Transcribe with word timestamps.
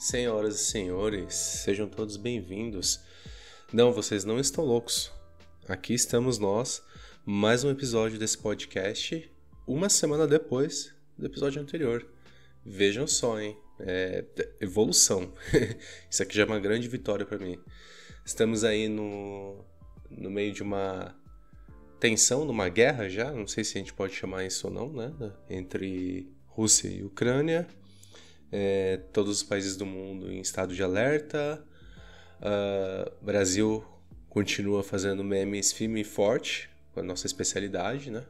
Senhoras 0.00 0.54
e 0.54 0.64
senhores, 0.64 1.34
sejam 1.34 1.86
todos 1.86 2.16
bem-vindos. 2.16 3.00
Não, 3.70 3.92
vocês 3.92 4.24
não 4.24 4.40
estão 4.40 4.64
loucos. 4.64 5.12
Aqui 5.68 5.92
estamos 5.92 6.38
nós, 6.38 6.82
mais 7.22 7.64
um 7.64 7.70
episódio 7.70 8.18
desse 8.18 8.38
podcast, 8.38 9.30
uma 9.66 9.90
semana 9.90 10.26
depois 10.26 10.94
do 11.18 11.26
episódio 11.26 11.60
anterior. 11.60 12.08
Vejam 12.64 13.06
só, 13.06 13.38
hein? 13.38 13.54
É 13.78 14.24
evolução. 14.58 15.34
Isso 16.10 16.22
aqui 16.22 16.34
já 16.34 16.44
é 16.44 16.46
uma 16.46 16.58
grande 16.58 16.88
vitória 16.88 17.26
para 17.26 17.38
mim. 17.38 17.58
Estamos 18.24 18.64
aí 18.64 18.88
no, 18.88 19.62
no 20.10 20.30
meio 20.30 20.54
de 20.54 20.62
uma 20.62 21.14
tensão, 22.00 22.46
numa 22.46 22.70
guerra 22.70 23.06
já, 23.06 23.30
não 23.32 23.46
sei 23.46 23.64
se 23.64 23.76
a 23.76 23.80
gente 23.82 23.92
pode 23.92 24.14
chamar 24.14 24.46
isso 24.46 24.66
ou 24.66 24.72
não, 24.72 24.90
né? 24.90 25.12
Entre 25.50 26.26
Rússia 26.46 26.88
e 26.88 27.04
Ucrânia 27.04 27.68
é, 28.52 28.98
todos 29.12 29.38
os 29.38 29.42
países 29.42 29.76
do 29.76 29.86
mundo 29.86 30.30
em 30.30 30.40
estado 30.40 30.74
de 30.74 30.82
alerta. 30.82 31.64
Uh, 32.40 33.24
Brasil 33.24 33.84
continua 34.28 34.82
fazendo 34.82 35.22
memes 35.22 35.72
firme 35.72 36.00
e 36.00 36.04
forte, 36.04 36.70
com 36.92 37.00
a 37.00 37.02
nossa 37.02 37.26
especialidade, 37.26 38.10
né? 38.10 38.24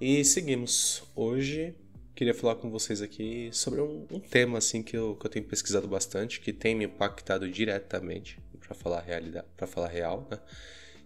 E 0.00 0.24
seguimos. 0.24 1.02
Hoje 1.14 1.74
queria 2.14 2.34
falar 2.34 2.56
com 2.56 2.68
vocês 2.68 3.00
aqui 3.00 3.48
sobre 3.52 3.80
um, 3.80 4.04
um 4.10 4.18
tema 4.18 4.58
assim 4.58 4.82
que 4.82 4.96
eu, 4.96 5.14
que 5.14 5.26
eu 5.26 5.30
tenho 5.30 5.44
pesquisado 5.44 5.86
bastante, 5.86 6.40
que 6.40 6.52
tem 6.52 6.74
me 6.74 6.84
impactado 6.84 7.48
diretamente, 7.48 8.40
para 8.58 8.74
falar 8.74 9.00
realidade, 9.00 9.46
para 9.56 9.66
falar 9.68 9.88
real, 9.88 10.26
né? 10.30 10.38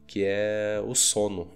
Que 0.06 0.24
é 0.24 0.82
o 0.86 0.94
sono. 0.94 1.50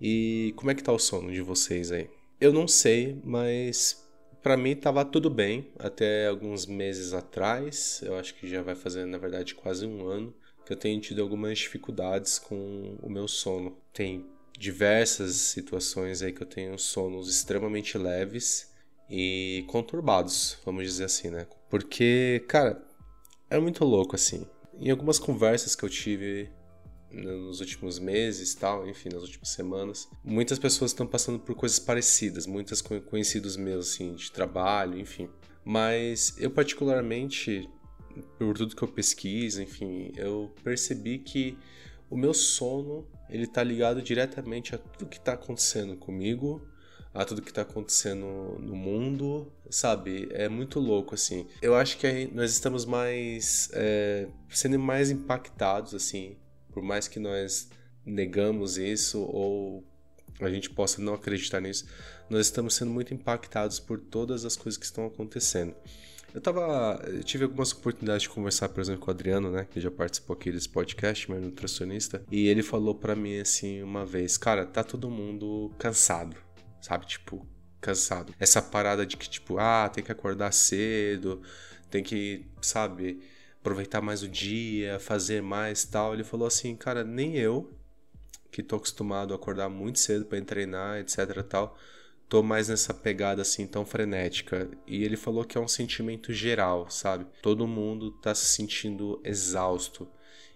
E 0.00 0.52
como 0.56 0.70
é 0.70 0.74
que 0.74 0.82
tá 0.82 0.92
o 0.92 0.98
sono 0.98 1.32
de 1.32 1.40
vocês 1.40 1.90
aí? 1.90 2.08
Eu 2.40 2.52
não 2.52 2.68
sei, 2.68 3.20
mas 3.24 4.03
para 4.44 4.58
mim 4.58 4.76
tava 4.76 5.06
tudo 5.06 5.30
bem 5.30 5.72
até 5.78 6.26
alguns 6.26 6.66
meses 6.66 7.14
atrás. 7.14 8.02
Eu 8.04 8.14
acho 8.18 8.34
que 8.34 8.46
já 8.46 8.60
vai 8.60 8.74
fazer, 8.74 9.06
na 9.06 9.16
verdade, 9.16 9.54
quase 9.54 9.86
um 9.86 10.06
ano 10.06 10.34
que 10.66 10.72
eu 10.74 10.76
tenho 10.76 11.00
tido 11.00 11.22
algumas 11.22 11.58
dificuldades 11.58 12.38
com 12.38 12.98
o 13.02 13.08
meu 13.08 13.26
sono. 13.26 13.74
Tem 13.90 14.26
diversas 14.58 15.34
situações 15.36 16.20
aí 16.20 16.30
que 16.30 16.42
eu 16.42 16.46
tenho 16.46 16.78
sonos 16.78 17.26
extremamente 17.30 17.96
leves 17.96 18.70
e 19.08 19.64
conturbados, 19.66 20.58
vamos 20.62 20.84
dizer 20.84 21.04
assim, 21.04 21.30
né? 21.30 21.46
Porque, 21.70 22.44
cara, 22.46 22.86
é 23.48 23.58
muito 23.58 23.82
louco 23.82 24.14
assim. 24.14 24.46
Em 24.78 24.90
algumas 24.90 25.18
conversas 25.18 25.74
que 25.74 25.86
eu 25.86 25.88
tive 25.88 26.50
nos 27.14 27.60
últimos 27.60 27.98
meses, 27.98 28.54
tal, 28.54 28.88
enfim, 28.88 29.08
nas 29.12 29.22
últimas 29.22 29.50
semanas. 29.50 30.08
Muitas 30.22 30.58
pessoas 30.58 30.90
estão 30.90 31.06
passando 31.06 31.38
por 31.38 31.54
coisas 31.54 31.78
parecidas, 31.78 32.46
muitas 32.46 32.82
conhecidos 32.82 33.56
meus, 33.56 33.92
assim, 33.92 34.14
de 34.14 34.30
trabalho, 34.30 34.98
enfim. 34.98 35.28
Mas 35.64 36.34
eu 36.38 36.50
particularmente, 36.50 37.68
por 38.38 38.56
tudo 38.56 38.76
que 38.76 38.82
eu 38.82 38.88
pesquiso, 38.88 39.62
enfim, 39.62 40.12
eu 40.16 40.54
percebi 40.62 41.18
que 41.18 41.56
o 42.10 42.16
meu 42.16 42.34
sono 42.34 43.06
ele 43.30 43.46
tá 43.46 43.62
ligado 43.62 44.02
diretamente 44.02 44.74
a 44.74 44.78
tudo 44.78 45.08
que 45.08 45.16
está 45.16 45.32
acontecendo 45.32 45.96
comigo, 45.96 46.66
a 47.12 47.24
tudo 47.24 47.40
que 47.40 47.50
está 47.50 47.62
acontecendo 47.62 48.58
no 48.60 48.74
mundo, 48.74 49.52
sabe? 49.70 50.28
É 50.32 50.48
muito 50.48 50.80
louco, 50.80 51.14
assim. 51.14 51.46
Eu 51.62 51.74
acho 51.74 51.96
que 51.96 52.28
nós 52.34 52.52
estamos 52.52 52.84
mais. 52.84 53.70
É, 53.72 54.28
sendo 54.48 54.78
mais 54.78 55.10
impactados, 55.10 55.94
assim, 55.94 56.36
por 56.74 56.82
mais 56.82 57.06
que 57.08 57.20
nós 57.20 57.70
negamos 58.04 58.76
isso 58.76 59.20
ou 59.22 59.82
a 60.40 60.50
gente 60.50 60.68
possa 60.68 61.00
não 61.00 61.14
acreditar 61.14 61.60
nisso, 61.60 61.86
nós 62.28 62.46
estamos 62.46 62.74
sendo 62.74 62.90
muito 62.90 63.14
impactados 63.14 63.78
por 63.78 63.98
todas 64.00 64.44
as 64.44 64.56
coisas 64.56 64.76
que 64.76 64.84
estão 64.84 65.06
acontecendo. 65.06 65.74
Eu 66.34 66.40
tava. 66.40 67.00
Eu 67.06 67.22
tive 67.22 67.44
algumas 67.44 67.70
oportunidades 67.70 68.22
de 68.22 68.28
conversar, 68.28 68.68
por 68.68 68.80
exemplo, 68.80 69.02
com 69.02 69.06
o 69.06 69.14
Adriano, 69.14 69.52
né? 69.52 69.68
Que 69.70 69.80
já 69.80 69.88
participou 69.88 70.34
aqui 70.34 70.50
desse 70.50 70.68
podcast, 70.68 71.30
meu 71.30 71.40
nutricionista. 71.40 72.24
E 72.28 72.48
ele 72.48 72.60
falou 72.60 72.92
para 72.92 73.14
mim 73.14 73.38
assim 73.38 73.80
uma 73.80 74.04
vez: 74.04 74.36
Cara, 74.36 74.66
tá 74.66 74.82
todo 74.82 75.08
mundo 75.08 75.70
cansado, 75.78 76.36
sabe? 76.80 77.06
Tipo, 77.06 77.46
cansado. 77.80 78.34
Essa 78.40 78.60
parada 78.60 79.06
de 79.06 79.16
que, 79.16 79.30
tipo, 79.30 79.58
ah, 79.58 79.88
tem 79.88 80.02
que 80.02 80.10
acordar 80.10 80.52
cedo, 80.52 81.40
tem 81.88 82.02
que, 82.02 82.44
sabe? 82.60 83.20
Aproveitar 83.64 84.02
mais 84.02 84.22
o 84.22 84.28
dia, 84.28 85.00
fazer 85.00 85.42
mais 85.42 85.86
tal. 85.86 86.12
Ele 86.12 86.22
falou 86.22 86.46
assim, 86.46 86.76
cara, 86.76 87.02
nem 87.02 87.38
eu, 87.38 87.72
que 88.50 88.62
tô 88.62 88.76
acostumado 88.76 89.32
a 89.32 89.36
acordar 89.36 89.70
muito 89.70 89.98
cedo 89.98 90.26
para 90.26 90.40
treinar, 90.42 90.98
etc 90.98 91.42
tal, 91.48 91.76
tô 92.28 92.42
mais 92.42 92.68
nessa 92.68 92.92
pegada 92.92 93.40
assim 93.40 93.66
tão 93.66 93.86
frenética. 93.86 94.70
E 94.86 95.02
ele 95.02 95.16
falou 95.16 95.44
que 95.44 95.56
é 95.56 95.60
um 95.60 95.66
sentimento 95.66 96.30
geral, 96.30 96.90
sabe? 96.90 97.26
Todo 97.40 97.66
mundo 97.66 98.10
tá 98.10 98.34
se 98.34 98.44
sentindo 98.44 99.18
exausto. 99.24 100.06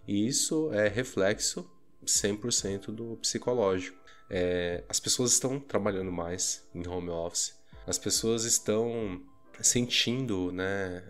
E 0.06 0.28
isso 0.28 0.70
é 0.74 0.86
reflexo 0.86 1.66
100% 2.04 2.92
do 2.92 3.16
psicológico. 3.16 3.96
É, 4.28 4.84
as 4.86 5.00
pessoas 5.00 5.32
estão 5.32 5.58
trabalhando 5.58 6.12
mais 6.12 6.68
em 6.74 6.86
home 6.86 7.08
office. 7.08 7.56
As 7.86 7.98
pessoas 7.98 8.44
estão 8.44 9.22
sentindo, 9.60 10.52
né? 10.52 11.02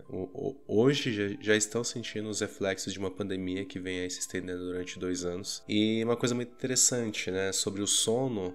Hoje 0.67 1.39
já, 1.41 1.57
estão 1.57 1.85
sentindo 1.85 2.29
os 2.29 2.41
reflexos 2.41 2.93
de 2.93 2.99
uma 2.99 3.11
pandemia 3.11 3.65
que 3.65 3.79
vem 3.79 4.01
aí 4.01 4.11
se 4.11 4.21
estendendo 4.21 4.65
durante 4.67 4.99
dois 4.99 5.25
anos. 5.25 5.63
E 5.69 6.03
uma 6.05 6.17
coisa 6.17 6.35
muito 6.35 6.53
interessante, 6.53 7.31
né? 7.31 7.53
Sobre 7.53 7.83
o 7.83 7.87
sono 7.87 8.55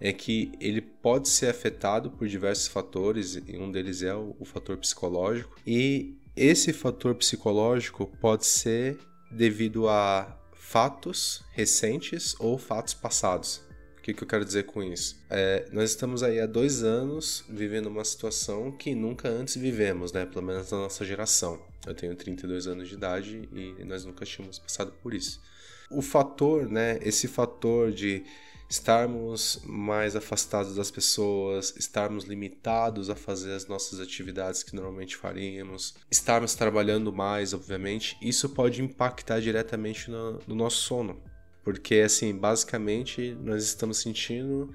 é 0.00 0.12
que 0.12 0.52
ele 0.60 0.80
pode 0.80 1.28
ser 1.28 1.48
afetado 1.48 2.10
por 2.10 2.26
diversos 2.26 2.66
fatores, 2.66 3.40
e 3.46 3.56
um 3.56 3.70
deles 3.70 4.02
é 4.02 4.14
o, 4.14 4.34
o 4.38 4.44
fator 4.44 4.76
psicológico. 4.76 5.56
E 5.66 6.16
esse 6.36 6.72
fator 6.72 7.14
psicológico 7.14 8.06
pode 8.20 8.46
ser 8.46 8.98
devido 9.30 9.88
a 9.88 10.38
fatos 10.54 11.44
recentes 11.52 12.34
ou 12.40 12.58
fatos 12.58 12.94
passados. 12.94 13.62
O 14.02 14.04
que, 14.04 14.12
que 14.12 14.24
eu 14.24 14.26
quero 14.26 14.44
dizer 14.44 14.64
com 14.64 14.82
isso? 14.82 15.16
É, 15.30 15.68
nós 15.70 15.90
estamos 15.90 16.24
aí 16.24 16.40
há 16.40 16.46
dois 16.46 16.82
anos 16.82 17.44
vivendo 17.48 17.86
uma 17.86 18.04
situação 18.04 18.72
que 18.72 18.96
nunca 18.96 19.28
antes 19.28 19.54
vivemos, 19.54 20.10
né? 20.10 20.26
Pelo 20.26 20.44
menos 20.44 20.72
na 20.72 20.78
nossa 20.78 21.04
geração. 21.04 21.62
Eu 21.86 21.94
tenho 21.94 22.16
32 22.16 22.66
anos 22.66 22.88
de 22.88 22.94
idade 22.94 23.48
e 23.52 23.84
nós 23.84 24.04
nunca 24.04 24.24
tínhamos 24.24 24.58
passado 24.58 24.92
por 25.00 25.14
isso. 25.14 25.40
O 25.88 26.02
fator, 26.02 26.68
né? 26.68 26.98
Esse 27.00 27.28
fator 27.28 27.92
de 27.92 28.24
estarmos 28.68 29.60
mais 29.64 30.16
afastados 30.16 30.74
das 30.74 30.90
pessoas, 30.90 31.72
estarmos 31.78 32.24
limitados 32.24 33.08
a 33.08 33.14
fazer 33.14 33.52
as 33.52 33.68
nossas 33.68 34.00
atividades 34.00 34.64
que 34.64 34.74
normalmente 34.74 35.16
faríamos, 35.16 35.94
estarmos 36.10 36.56
trabalhando 36.56 37.12
mais, 37.12 37.54
obviamente, 37.54 38.16
isso 38.20 38.48
pode 38.48 38.82
impactar 38.82 39.40
diretamente 39.40 40.10
no, 40.10 40.40
no 40.44 40.56
nosso 40.56 40.78
sono. 40.78 41.22
Porque, 41.62 41.96
assim, 41.96 42.36
basicamente 42.36 43.36
nós 43.40 43.64
estamos 43.64 43.98
sentindo 43.98 44.74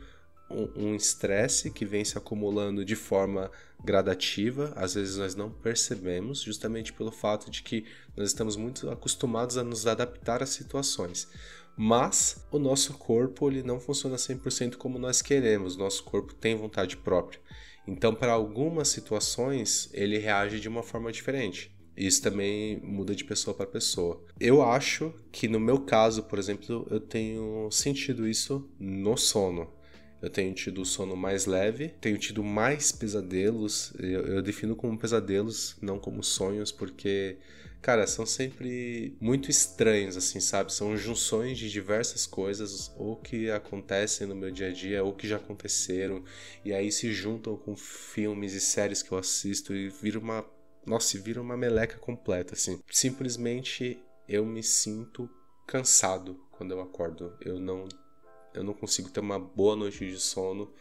um 0.50 0.96
estresse 0.96 1.70
que 1.72 1.86
vem 1.86 2.06
se 2.06 2.18
acumulando 2.18 2.86
de 2.86 2.96
forma 2.96 3.52
gradativa, 3.84 4.72
às 4.76 4.96
vezes 4.96 5.18
nós 5.18 5.36
não 5.36 5.52
percebemos, 5.52 6.42
justamente 6.42 6.94
pelo 6.94 7.12
fato 7.12 7.52
de 7.52 7.62
que 7.62 7.86
nós 8.16 8.30
estamos 8.30 8.56
muito 8.56 8.90
acostumados 8.90 9.58
a 9.58 9.64
nos 9.64 9.86
adaptar 9.86 10.42
às 10.42 10.50
situações. 10.50 11.28
Mas 11.76 12.44
o 12.50 12.58
nosso 12.58 12.94
corpo 12.94 13.50
ele 13.50 13.62
não 13.62 13.80
funciona 13.80 14.16
100% 14.16 14.78
como 14.78 14.98
nós 14.98 15.22
queremos, 15.22 15.78
nosso 15.78 16.04
corpo 16.04 16.34
tem 16.34 16.56
vontade 16.56 16.98
própria. 16.98 17.40
Então, 17.86 18.16
para 18.16 18.34
algumas 18.34 18.90
situações, 18.90 19.90
ele 19.94 20.18
reage 20.18 20.60
de 20.60 20.68
uma 20.68 20.84
forma 20.84 21.12
diferente. 21.12 21.72
Isso 21.98 22.22
também 22.22 22.80
muda 22.84 23.16
de 23.16 23.24
pessoa 23.24 23.56
para 23.56 23.66
pessoa. 23.66 24.24
Eu 24.40 24.62
acho 24.62 25.12
que 25.32 25.48
no 25.48 25.60
meu 25.60 25.80
caso, 25.80 26.24
por 26.24 26.38
exemplo, 26.38 26.88
eu 26.92 27.00
tenho 27.00 27.70
sentido 27.72 28.28
isso 28.28 28.70
no 28.80 29.18
sono. 29.18 29.76
Eu 30.22 30.30
tenho 30.30 30.54
tido 30.54 30.86
sono 30.86 31.16
mais 31.16 31.46
leve, 31.46 31.90
tenho 32.02 32.18
tido 32.18 32.44
mais 32.44 32.92
pesadelos. 32.92 33.94
Eu, 34.00 34.26
eu 34.28 34.42
defino 34.42 34.76
como 34.76 34.98
pesadelos, 34.98 35.76
não 35.82 36.00
como 36.00 36.24
sonhos, 36.24 36.72
porque, 36.72 37.38
cara, 37.82 38.06
são 38.08 38.26
sempre 38.26 39.16
muito 39.20 39.50
estranhos, 39.50 40.18
assim, 40.18 40.40
sabe? 40.40 40.74
São 40.74 40.98
junções 40.98 41.58
de 41.58 41.70
diversas 41.70 42.26
coisas, 42.26 42.92
ou 42.98 43.16
que 43.16 43.50
acontecem 43.52 44.26
no 44.28 44.36
meu 44.36 44.52
dia 44.52 44.68
a 44.68 44.74
dia, 44.74 45.04
ou 45.04 45.14
que 45.14 45.28
já 45.28 45.38
aconteceram, 45.38 46.24
e 46.66 46.74
aí 46.74 46.92
se 46.92 47.12
juntam 47.12 47.56
com 47.56 47.76
filmes 47.76 48.54
e 48.54 48.60
séries 48.60 49.04
que 49.04 49.12
eu 49.12 49.18
assisto 49.20 49.76
e 49.76 49.90
vira 49.90 50.18
uma 50.18 50.44
nossa, 50.88 51.20
vira 51.20 51.42
uma 51.42 51.58
meleca 51.58 51.98
completa, 51.98 52.54
assim. 52.54 52.82
Simplesmente 52.90 54.02
eu 54.28 54.46
me 54.46 54.64
sinto 54.64 55.30
cansado 55.68 56.40
quando 56.52 56.72
eu 56.72 56.82
acordo. 56.82 57.38
Eu 57.42 57.60
não, 57.60 57.88
eu 58.54 58.64
não 58.64 58.74
consigo 58.74 59.10
ter 59.10 59.20
uma 59.20 59.38
boa 59.38 59.76
noite 59.76 60.06
de 60.06 60.18
sono 60.18 60.74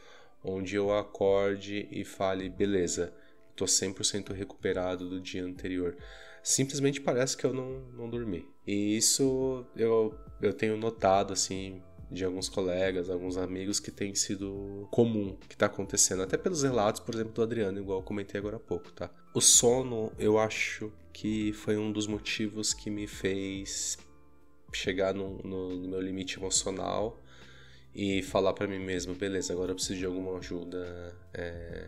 onde 0.44 0.76
eu 0.76 0.96
acorde 0.96 1.88
e 1.90 2.04
fale, 2.04 2.48
beleza, 2.48 3.12
tô 3.56 3.64
100% 3.64 4.32
recuperado 4.32 5.08
do 5.08 5.20
dia 5.20 5.44
anterior. 5.44 5.96
Simplesmente 6.42 7.00
parece 7.00 7.36
que 7.36 7.44
eu 7.44 7.52
não, 7.52 7.80
não 7.92 8.08
dormi. 8.08 8.48
E 8.64 8.96
isso 8.96 9.66
eu, 9.74 10.14
eu 10.40 10.52
tenho 10.52 10.76
notado, 10.76 11.32
assim, 11.32 11.82
de 12.08 12.24
alguns 12.24 12.48
colegas, 12.48 13.10
alguns 13.10 13.36
amigos 13.36 13.80
que 13.80 13.90
tem 13.90 14.14
sido 14.14 14.86
comum, 14.92 15.36
que 15.48 15.56
tá 15.56 15.66
acontecendo. 15.66 16.22
Até 16.22 16.36
pelos 16.36 16.62
relatos, 16.62 17.00
por 17.00 17.14
exemplo, 17.14 17.32
do 17.32 17.42
Adriano, 17.42 17.80
igual 17.80 17.98
eu 17.98 18.04
comentei 18.04 18.38
agora 18.38 18.56
há 18.56 18.60
pouco, 18.60 18.92
tá? 18.92 19.10
O 19.36 19.40
sono, 19.42 20.10
eu 20.18 20.38
acho 20.38 20.90
que 21.12 21.52
foi 21.52 21.76
um 21.76 21.92
dos 21.92 22.06
motivos 22.06 22.72
que 22.72 22.88
me 22.88 23.06
fez 23.06 23.98
chegar 24.72 25.12
no, 25.12 25.42
no, 25.44 25.76
no 25.76 25.88
meu 25.90 26.00
limite 26.00 26.38
emocional 26.38 27.20
e 27.94 28.22
falar 28.22 28.54
para 28.54 28.66
mim 28.66 28.78
mesmo, 28.78 29.14
beleza, 29.14 29.52
agora 29.52 29.72
eu 29.72 29.74
preciso 29.74 29.98
de 29.98 30.06
alguma 30.06 30.38
ajuda 30.38 31.14
é, 31.34 31.86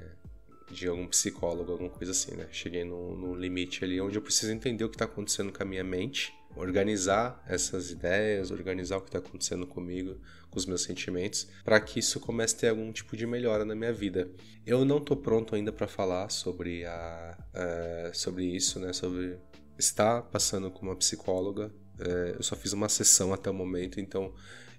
de 0.70 0.88
algum 0.88 1.06
psicólogo, 1.06 1.72
alguma 1.72 1.88
coisa 1.88 2.12
assim, 2.12 2.36
né? 2.36 2.46
Cheguei 2.52 2.84
no, 2.84 3.16
no 3.16 3.34
limite 3.34 3.82
ali 3.82 3.98
onde 3.98 4.18
eu 4.18 4.22
preciso 4.22 4.52
entender 4.52 4.84
o 4.84 4.90
que 4.90 4.96
está 4.96 5.06
acontecendo 5.06 5.50
com 5.50 5.62
a 5.62 5.66
minha 5.66 5.82
mente, 5.82 6.34
organizar 6.58 7.42
essas 7.46 7.90
ideias, 7.90 8.50
organizar 8.50 8.96
o 8.96 9.00
que 9.00 9.08
está 9.08 9.18
acontecendo 9.18 9.66
comigo, 9.66 10.20
com 10.50 10.58
os 10.58 10.66
meus 10.66 10.82
sentimentos, 10.82 11.48
para 11.64 11.80
que 11.80 12.00
isso 12.00 12.18
comece 12.18 12.56
a 12.56 12.58
ter 12.58 12.68
algum 12.68 12.92
tipo 12.92 13.16
de 13.16 13.26
melhora 13.26 13.64
na 13.64 13.74
minha 13.74 13.92
vida. 13.92 14.30
Eu 14.66 14.84
não 14.84 14.98
estou 14.98 15.16
pronto 15.16 15.54
ainda 15.54 15.72
para 15.72 15.86
falar 15.86 16.28
sobre, 16.30 16.84
a, 16.84 17.38
é, 17.54 18.10
sobre 18.12 18.44
isso, 18.44 18.80
né? 18.80 18.92
Sobre 18.92 19.38
estar 19.78 20.22
passando 20.22 20.70
com 20.70 20.82
uma 20.86 20.96
psicóloga. 20.96 21.72
É, 22.00 22.34
eu 22.36 22.42
só 22.42 22.56
fiz 22.56 22.72
uma 22.72 22.88
sessão 22.88 23.32
até 23.32 23.48
o 23.50 23.54
momento, 23.54 24.00
então 24.00 24.34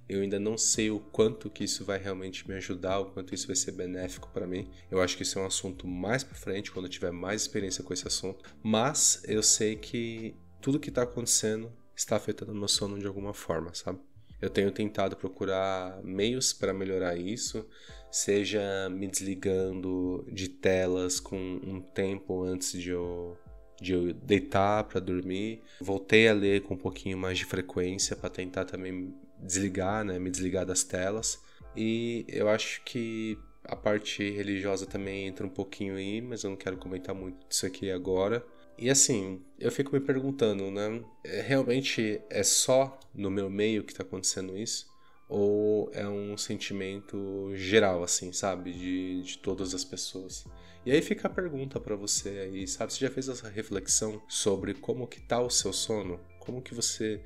eu 0.08 0.22
ainda 0.22 0.40
não 0.40 0.58
sei 0.58 0.90
o 0.90 1.00
quanto 1.00 1.50
que 1.50 1.64
isso 1.64 1.86
vai 1.86 2.00
realmente 2.00 2.48
me 2.48 2.56
ajudar, 2.56 3.00
o 3.00 3.12
quanto 3.12 3.34
isso 3.34 3.46
vai 3.46 3.56
ser 3.56 3.72
benéfico 3.72 4.30
para 4.34 4.48
mim. 4.48 4.70
Eu 4.90 5.00
acho 5.00 5.16
que 5.16 5.24
isso 5.24 5.38
é 5.38 5.44
um 5.44 5.46
assunto 5.46 5.88
mais 5.88 6.24
para 6.24 6.36
frente, 6.36 6.72
quando 6.72 6.86
eu 6.86 6.92
tiver 6.92 7.12
mais 7.12 7.44
experiência 7.44 7.84
com 7.84 7.94
esse 7.94 8.08
assunto. 8.08 8.44
Mas 8.64 9.22
eu 9.26 9.44
sei 9.44 9.76
que 9.76 10.36
tudo 10.62 10.80
que 10.80 10.90
está 10.90 11.04
acontecendo 11.04 11.72
está 11.96 12.16
afetando 12.16 12.56
meu 12.56 12.68
sono 12.68 12.98
de 12.98 13.06
alguma 13.06 13.34
forma, 13.34 13.74
sabe? 13.74 14.00
Eu 14.42 14.50
tenho 14.50 14.72
tentado 14.72 15.18
procurar 15.18 16.02
meios 16.02 16.54
para 16.54 16.74
melhorar 16.74 17.18
isso, 17.18 17.68
seja 18.10 18.90
me 18.90 19.08
desligando 19.08 20.26
de 20.32 20.48
telas 20.48 21.20
com 21.20 21.36
um 21.38 21.82
tempo 21.82 22.44
antes 22.44 22.72
de 22.72 22.90
eu 22.90 23.38
de 23.82 23.94
eu 23.94 24.14
deitar 24.14 24.84
para 24.84 25.00
dormir. 25.00 25.62
Voltei 25.80 26.28
a 26.28 26.34
ler 26.34 26.64
com 26.64 26.74
um 26.74 26.78
pouquinho 26.78 27.18
mais 27.18 27.38
de 27.38 27.46
frequência 27.46 28.14
para 28.14 28.30
tentar 28.30 28.66
também 28.66 29.16
desligar, 29.38 30.04
né, 30.04 30.20
me 30.20 30.30
desligar 30.30 30.66
das 30.66 30.84
telas. 30.84 31.42
E 31.76 32.26
eu 32.28 32.50
acho 32.50 32.82
que 32.84 33.38
a 33.64 33.76
parte 33.76 34.30
religiosa 34.30 34.86
também 34.86 35.28
entra 35.28 35.46
um 35.46 35.50
pouquinho 35.50 35.96
aí, 35.96 36.22
mas 36.22 36.44
eu 36.44 36.50
não 36.50 36.58
quero 36.58 36.78
comentar 36.78 37.16
muito 37.16 37.48
disso 37.48 37.66
aqui 37.66 37.90
agora. 37.90 38.46
E 38.82 38.90
assim, 38.90 39.44
eu 39.60 39.70
fico 39.70 39.92
me 39.94 40.00
perguntando, 40.00 40.72
né? 40.72 41.04
É, 41.26 41.42
realmente 41.42 42.22
é 42.30 42.44
só 42.44 42.98
no 43.14 43.30
meu 43.30 43.50
meio 43.50 43.84
que 43.84 43.94
tá 43.94 44.04
acontecendo 44.04 44.58
isso? 44.58 44.88
Ou 45.28 45.92
é 45.94 46.08
um 46.08 46.38
sentimento 46.38 47.52
geral, 47.56 48.02
assim, 48.04 48.32
sabe? 48.32 48.72
De, 48.72 49.22
de 49.22 49.38
todas 49.40 49.76
as 49.76 49.84
pessoas? 49.84 50.46
E 50.86 50.92
aí 50.94 51.02
fica 51.02 51.28
a 51.28 51.32
pergunta 51.32 51.78
para 51.78 51.94
você 51.94 52.30
aí, 52.30 52.66
sabe? 52.66 52.94
Você 52.94 53.02
já 53.02 53.12
fez 53.12 53.28
essa 53.28 53.50
reflexão 53.50 54.22
sobre 54.30 54.74
como 54.74 55.08
que 55.08 55.20
tá 55.20 55.42
o 55.42 55.50
seu 55.50 55.74
sono? 55.74 56.18
Como 56.40 56.62
que 56.62 56.74
você 56.74 57.22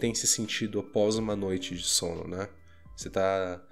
tem 0.00 0.12
se 0.12 0.26
sentido 0.26 0.80
após 0.80 1.14
uma 1.14 1.36
noite 1.36 1.76
de 1.76 1.84
sono, 1.84 2.26
né? 2.26 2.48
Você 2.96 3.08
tá 3.08 3.64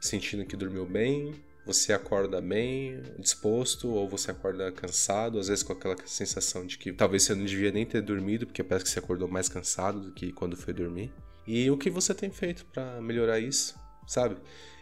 sentindo 0.00 0.46
que 0.46 0.56
dormiu 0.56 0.86
bem, 0.86 1.44
você 1.64 1.92
acorda 1.92 2.40
bem, 2.40 3.02
disposto, 3.18 3.88
ou 3.88 4.08
você 4.08 4.30
acorda 4.30 4.72
cansado, 4.72 5.38
às 5.38 5.48
vezes 5.48 5.62
com 5.62 5.72
aquela 5.72 5.96
sensação 6.06 6.66
de 6.66 6.78
que 6.78 6.92
talvez 6.92 7.24
você 7.24 7.34
não 7.34 7.44
devia 7.44 7.70
nem 7.70 7.86
ter 7.86 8.02
dormido, 8.02 8.46
porque 8.46 8.62
parece 8.62 8.84
que 8.84 8.90
você 8.90 8.98
acordou 8.98 9.28
mais 9.28 9.48
cansado 9.48 10.00
do 10.00 10.12
que 10.12 10.32
quando 10.32 10.56
foi 10.56 10.72
dormir. 10.72 11.12
E 11.46 11.70
o 11.70 11.76
que 11.76 11.90
você 11.90 12.14
tem 12.14 12.30
feito 12.30 12.64
para 12.66 13.00
melhorar 13.00 13.40
isso, 13.40 13.74
sabe? 14.06 14.36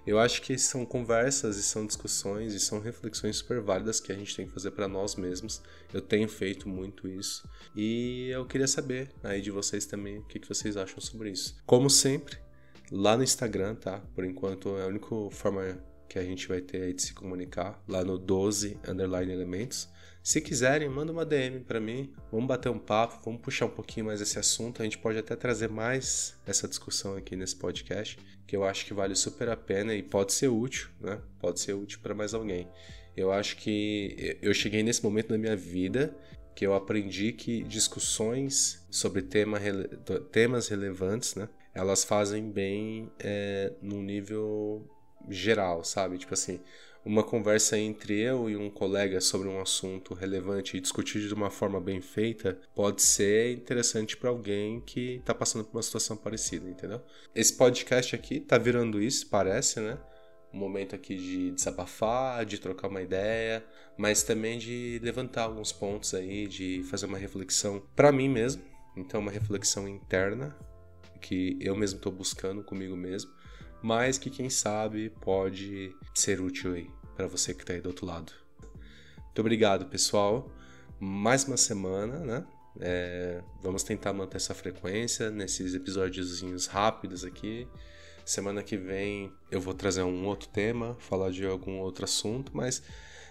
Eu 0.09 0.19
acho 0.19 0.41
que 0.41 0.57
são 0.57 0.87
conversas 0.87 1.59
e 1.59 1.63
são 1.63 1.85
discussões 1.85 2.55
e 2.55 2.61
são 2.61 2.81
reflexões 2.81 3.37
super 3.37 3.61
válidas 3.61 4.01
que 4.01 4.11
a 4.11 4.15
gente 4.15 4.35
tem 4.35 4.47
que 4.47 4.53
fazer 4.53 4.71
para 4.71 4.89
nós 4.89 5.17
mesmos. 5.17 5.61
Eu 5.93 6.01
tenho 6.01 6.27
feito 6.27 6.67
muito 6.67 7.07
isso 7.07 7.47
e 7.77 8.31
eu 8.31 8.47
queria 8.47 8.67
saber 8.67 9.11
aí 9.23 9.43
de 9.43 9.51
vocês 9.51 9.85
também 9.85 10.19
o 10.19 10.25
que, 10.25 10.41
vocês 10.49 10.79
acham 10.79 10.99
sobre 10.99 11.31
isso. 11.31 11.57
Como 11.67 11.91
sempre, 11.91 12.39
lá 12.91 13.19
no 13.19 13.23
Instagram, 13.23 13.75
tá? 13.75 14.01
Por 14.15 14.25
enquanto 14.25 14.79
é 14.79 14.85
a 14.85 14.87
única 14.87 15.15
forma 15.31 15.79
que 16.09 16.19
a 16.19 16.25
gente 16.25 16.49
vai 16.49 16.61
ter 16.61 16.83
aí 16.83 16.93
de 16.93 17.03
se 17.03 17.13
comunicar, 17.13 17.83
lá 17.87 18.05
no 18.05 18.19
12 18.19 18.79
underline 18.87 19.33
elementos. 19.33 19.89
Se 20.23 20.41
quiserem, 20.41 20.89
manda 20.89 21.13
uma 21.13 21.25
DM 21.25 21.61
para 21.61 21.81
mim, 21.81 22.13
vamos 22.31 22.47
bater 22.47 22.69
um 22.69 22.79
papo, 22.79 23.21
vamos 23.25 23.41
puxar 23.41 23.67
um 23.67 23.71
pouquinho 23.71 24.07
mais 24.07 24.21
esse 24.21 24.39
assunto. 24.39 24.83
A 24.83 24.85
gente 24.85 24.99
pode 24.99 25.19
até 25.19 25.35
trazer 25.35 25.69
mais 25.69 26.39
essa 26.47 26.69
discussão 26.69 27.17
aqui 27.17 27.35
nesse 27.35 27.57
podcast, 27.57 28.19
que 28.47 28.57
eu 28.57 28.65
acho 28.65 28.85
que 28.85 28.93
vale 28.93 29.15
super 29.15 29.49
a 29.49 29.57
pena 29.57 29.95
e 29.95 30.03
pode 30.03 30.33
ser 30.33 30.49
útil, 30.49 30.89
né? 31.01 31.21
Pode 31.39 31.61
ser 31.61 31.73
útil 31.73 32.01
para 32.03 32.15
mais 32.15 32.35
alguém. 32.35 32.69
Eu 33.17 33.33
acho 33.33 33.57
que 33.57 34.39
eu 34.43 34.53
cheguei 34.53 34.83
nesse 34.83 35.03
momento 35.03 35.29
da 35.29 35.39
minha 35.39 35.57
vida 35.57 36.15
que 36.55 36.67
eu 36.67 36.75
aprendi 36.75 37.33
que 37.33 37.63
discussões 37.63 38.85
sobre 38.91 39.23
tema, 39.23 39.59
temas 40.33 40.69
relevantes, 40.69 41.37
né? 41.37 41.49
Elas 41.73 42.03
fazem 42.03 42.51
bem 42.51 43.13
é, 43.21 43.73
num 43.81 44.03
nível 44.03 44.85
geral, 45.29 45.85
sabe? 45.85 46.19
Tipo 46.19 46.35
assim, 46.35 46.61
uma 47.05 47.23
conversa 47.23 47.79
entre 47.79 48.21
eu 48.21 48.51
e 48.51 48.57
um 48.57 48.69
colega 48.69 49.21
sobre 49.21 49.49
um 49.49 49.61
assunto 49.61 50.15
relevante 50.15 50.77
e 50.77 50.81
discutir 50.81 51.27
de 51.27 51.33
uma 51.33 51.51
forma 51.51 51.81
bem 51.81 52.01
feita 52.01 52.61
pode 52.75 53.03
ser 53.03 53.53
interessante 53.53 54.17
para 54.17 54.31
alguém 54.31 54.81
que 54.81 55.17
está 55.17 55.35
passando 55.35 55.65
por 55.65 55.77
uma 55.77 55.83
situação 55.83 56.17
parecida, 56.17 56.69
entendeu? 56.69 57.01
Esse 57.35 57.57
podcast 57.57 58.15
aqui 58.15 58.41
tá 58.41 58.59
virando 58.59 59.01
isso, 59.01 59.29
parece, 59.29 59.81
né? 59.81 59.99
Um 60.53 60.59
momento 60.59 60.95
aqui 60.95 61.17
de 61.17 61.51
desabafar, 61.53 62.45
de 62.45 62.59
trocar 62.59 62.89
uma 62.89 63.03
ideia, 63.03 63.65
mas 63.97 64.23
também 64.23 64.59
de 64.59 64.99
levantar 65.03 65.45
alguns 65.45 65.73
pontos 65.73 66.15
aí, 66.15 66.47
de 66.47 66.83
fazer 66.85 67.07
uma 67.07 67.19
reflexão 67.19 67.83
para 67.95 68.11
mim 68.11 68.29
mesmo. 68.29 68.63
Então, 68.97 69.21
uma 69.21 69.31
reflexão 69.31 69.89
interna 69.89 70.57
que 71.21 71.57
eu 71.61 71.77
mesmo 71.77 71.97
estou 71.97 72.13
buscando 72.13 72.63
comigo 72.63 72.97
mesmo 72.97 73.31
mas 73.83 74.19
que 74.19 74.31
quem 74.31 74.51
sabe 74.51 75.11
pode 75.21 75.95
ser 76.15 76.41
útil 76.41 76.75
aí 76.75 76.91
para 77.17 77.27
você 77.27 77.55
que 77.55 77.63
está 77.63 77.73
aí 77.73 77.81
do 77.81 77.89
outro 77.89 78.07
lado. 78.07 78.33
Muito 79.17 79.41
obrigado, 79.41 79.87
pessoal. 79.87 80.51
Mais 81.01 81.45
uma 81.45 81.57
semana, 81.57 82.19
né? 82.19 82.47
É, 82.81 83.43
vamos 83.63 83.83
tentar 83.83 84.13
manter 84.13 84.37
essa 84.37 84.55
frequência 84.55 85.31
nesses 85.31 85.75
episódios 85.75 86.67
rápidos 86.67 87.25
aqui. 87.25 87.67
Semana 88.25 88.63
que 88.63 88.77
vem 88.77 89.33
eu 89.51 89.61
vou 89.61 89.75
trazer 89.75 90.03
um 90.03 90.27
outro 90.27 90.49
tema, 90.49 90.97
falar 90.99 91.31
de 91.31 91.47
algum 91.47 91.79
outro 91.79 92.05
assunto, 92.05 92.53
mas, 92.55 92.83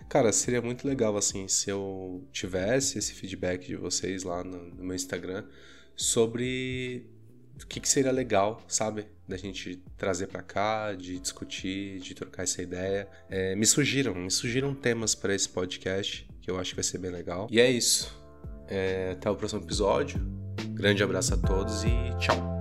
cara, 0.09 0.33
seria 0.33 0.61
muito 0.61 0.87
legal 0.87 1.15
assim 1.15 1.47
se 1.47 1.69
eu 1.69 2.25
tivesse 2.31 2.97
esse 2.97 3.13
feedback 3.13 3.67
de 3.67 3.75
vocês 3.75 4.23
lá 4.23 4.43
no, 4.43 4.63
no 4.63 4.83
meu 4.83 4.95
Instagram 4.95 5.45
sobre 5.95 7.05
o 7.61 7.67
que, 7.67 7.79
que 7.79 7.89
seria 7.89 8.11
legal, 8.11 8.61
sabe? 8.67 9.07
Da 9.27 9.37
gente 9.37 9.81
trazer 9.97 10.27
para 10.27 10.41
cá, 10.41 10.93
de 10.93 11.19
discutir, 11.19 11.99
de 11.99 12.13
trocar 12.13 12.43
essa 12.43 12.61
ideia. 12.61 13.07
É, 13.29 13.55
me 13.55 13.65
surgiram, 13.65 14.13
me 14.15 14.31
surgiram 14.31 14.73
temas 14.73 15.15
para 15.15 15.33
esse 15.33 15.49
podcast 15.49 16.27
que 16.41 16.49
eu 16.49 16.59
acho 16.59 16.71
que 16.71 16.75
vai 16.75 16.83
ser 16.83 16.97
bem 16.97 17.11
legal. 17.11 17.47
E 17.51 17.59
é 17.59 17.69
isso. 17.69 18.17
É, 18.67 19.11
até 19.11 19.29
o 19.29 19.35
próximo 19.35 19.61
episódio. 19.61 20.19
Grande 20.69 21.03
abraço 21.03 21.33
a 21.33 21.37
todos 21.37 21.83
e 21.83 21.89
tchau. 22.19 22.56